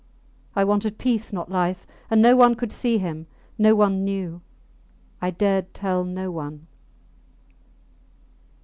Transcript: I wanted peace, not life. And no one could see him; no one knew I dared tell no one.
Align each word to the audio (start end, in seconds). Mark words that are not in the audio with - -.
I 0.55 0.63
wanted 0.63 0.97
peace, 0.97 1.31
not 1.31 1.51
life. 1.51 1.85
And 2.09 2.23
no 2.23 2.35
one 2.35 2.55
could 2.55 2.71
see 2.73 2.97
him; 2.97 3.27
no 3.59 3.75
one 3.75 4.03
knew 4.03 4.41
I 5.21 5.29
dared 5.29 5.75
tell 5.75 6.03
no 6.03 6.31
one. 6.31 6.65